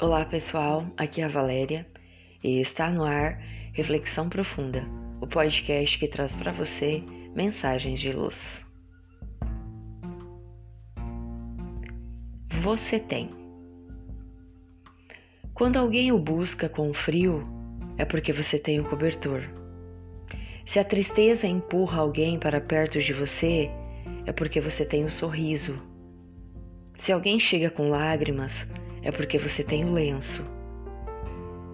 [0.00, 1.86] Olá pessoal, aqui é a Valéria
[2.42, 3.40] e está no ar
[3.72, 4.84] Reflexão Profunda,
[5.20, 7.00] o podcast que traz para você
[7.32, 8.66] mensagens de luz.
[12.60, 13.30] Você tem.
[15.54, 17.44] Quando alguém o busca com frio,
[17.96, 19.42] é porque você tem o cobertor.
[20.66, 23.70] Se a tristeza empurra alguém para perto de você,
[24.26, 25.80] é porque você tem o sorriso.
[26.98, 28.66] Se alguém chega com lágrimas,
[29.04, 30.44] é porque você tem o lenço.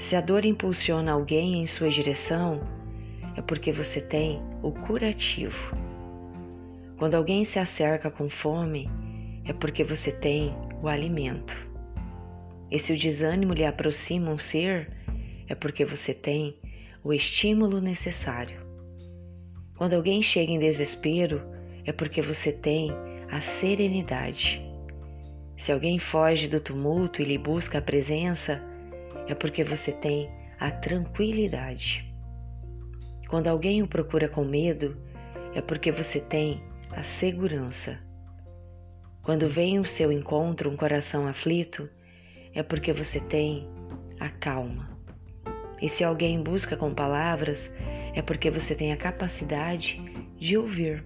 [0.00, 2.60] Se a dor impulsiona alguém em sua direção,
[3.36, 5.74] é porque você tem o curativo.
[6.98, 8.90] Quando alguém se acerca com fome,
[9.44, 11.56] é porque você tem o alimento.
[12.70, 14.90] E se o desânimo lhe aproxima um ser,
[15.48, 16.58] é porque você tem
[17.02, 18.60] o estímulo necessário.
[19.76, 21.40] Quando alguém chega em desespero,
[21.84, 22.90] é porque você tem
[23.30, 24.69] a serenidade.
[25.60, 28.62] Se alguém foge do tumulto e lhe busca a presença,
[29.28, 30.26] é porque você tem
[30.58, 32.10] a tranquilidade.
[33.28, 34.96] Quando alguém o procura com medo,
[35.54, 37.98] é porque você tem a segurança.
[39.22, 41.90] Quando vem o seu encontro um coração aflito,
[42.54, 43.68] é porque você tem
[44.18, 44.88] a calma.
[45.82, 47.70] E se alguém busca com palavras,
[48.14, 50.02] é porque você tem a capacidade
[50.38, 51.04] de ouvir.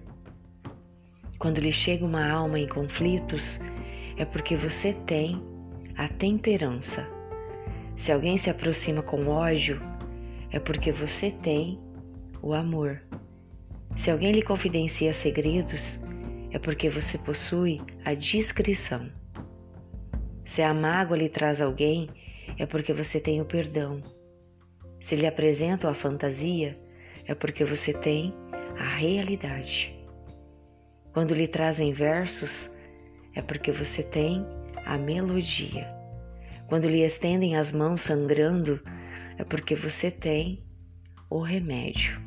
[1.37, 3.59] Quando lhe chega uma alma em conflitos,
[4.17, 5.41] é porque você tem
[5.97, 7.07] a temperança.
[7.95, 9.81] Se alguém se aproxima com ódio,
[10.51, 11.79] é porque você tem
[12.41, 13.01] o amor.
[13.95, 15.99] Se alguém lhe confidencia segredos,
[16.51, 19.09] é porque você possui a discrição.
[20.43, 22.09] Se a mágoa lhe traz alguém,
[22.57, 24.01] é porque você tem o perdão.
[24.99, 26.77] Se lhe apresentam a fantasia,
[27.25, 28.33] é porque você tem
[28.77, 29.95] a realidade.
[31.13, 32.74] Quando lhe trazem versos,
[33.35, 34.45] é porque você tem
[34.85, 35.87] a melodia.
[36.67, 38.79] Quando lhe estendem as mãos sangrando,
[39.37, 40.63] é porque você tem
[41.29, 42.19] o remédio.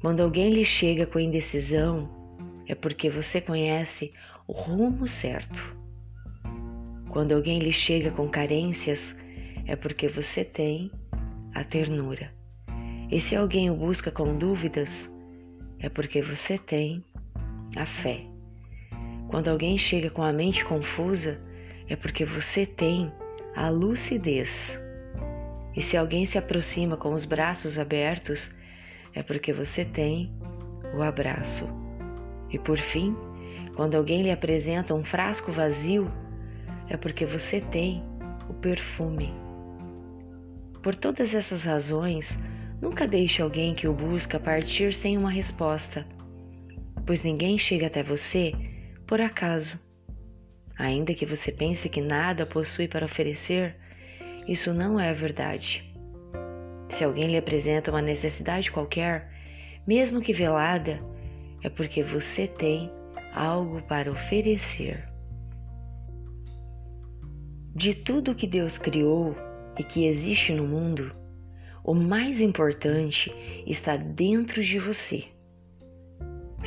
[0.00, 2.08] Quando alguém lhe chega com indecisão,
[2.66, 4.12] é porque você conhece
[4.46, 5.76] o rumo certo.
[7.10, 9.18] Quando alguém lhe chega com carências,
[9.66, 10.90] é porque você tem
[11.54, 12.32] a ternura.
[13.10, 15.10] E se alguém o busca com dúvidas,
[15.78, 17.04] é porque você tem
[17.76, 18.35] a fé.
[19.28, 21.40] Quando alguém chega com a mente confusa,
[21.88, 23.12] é porque você tem
[23.54, 24.78] a lucidez.
[25.74, 28.50] E se alguém se aproxima com os braços abertos,
[29.14, 30.32] é porque você tem
[30.94, 31.68] o abraço.
[32.50, 33.16] E por fim,
[33.74, 36.10] quando alguém lhe apresenta um frasco vazio,
[36.88, 38.02] é porque você tem
[38.48, 39.34] o perfume.
[40.82, 42.38] Por todas essas razões,
[42.80, 46.06] nunca deixe alguém que o busca partir sem uma resposta,
[47.04, 48.52] pois ninguém chega até você
[49.06, 49.78] por acaso.
[50.78, 53.76] Ainda que você pense que nada possui para oferecer,
[54.46, 55.84] isso não é verdade.
[56.90, 59.30] Se alguém lhe apresenta uma necessidade qualquer,
[59.86, 61.00] mesmo que velada,
[61.62, 62.90] é porque você tem
[63.32, 65.08] algo para oferecer.
[67.74, 69.34] De tudo que Deus criou
[69.78, 71.10] e que existe no mundo,
[71.84, 73.32] o mais importante
[73.66, 75.35] está dentro de você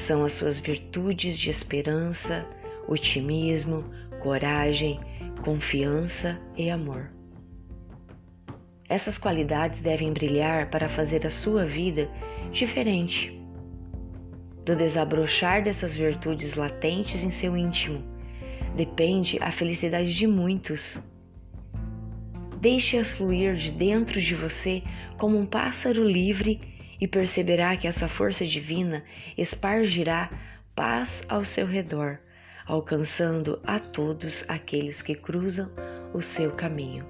[0.02, 2.46] são as suas virtudes de esperança,
[2.88, 3.84] otimismo,
[4.22, 5.00] coragem,
[5.44, 7.12] confiança e amor.
[8.88, 12.10] Essas qualidades devem brilhar para fazer a sua vida
[12.52, 13.40] diferente.
[14.66, 18.04] Do desabrochar dessas virtudes latentes em seu íntimo
[18.76, 21.00] depende a felicidade de muitos.
[22.62, 24.84] Deixe-as fluir de dentro de você
[25.18, 26.62] como um pássaro livre
[27.00, 29.04] e perceberá que essa força divina
[29.38, 30.30] espargirá
[30.76, 32.20] paz ao seu redor,
[32.66, 35.72] alcançando a todos aqueles que cruzam
[36.14, 37.06] o seu caminho.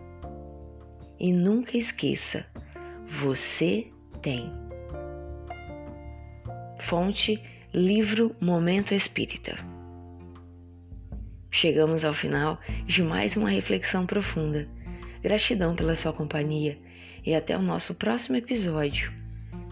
[1.19, 2.45] E nunca esqueça,
[3.07, 3.87] você
[4.21, 4.51] tem.
[6.79, 7.41] Fonte
[7.73, 9.57] Livro Momento Espírita.
[11.51, 14.67] Chegamos ao final de mais uma reflexão profunda.
[15.21, 16.77] Gratidão pela sua companhia
[17.25, 19.18] e até o nosso próximo episódio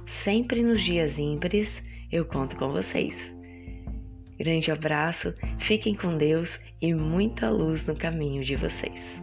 [0.07, 3.35] Sempre nos dias ímpares eu conto com vocês.
[4.39, 9.21] Grande abraço, fiquem com Deus e muita luz no caminho de vocês.